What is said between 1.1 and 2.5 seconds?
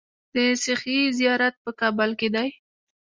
زیارت په کابل کې دی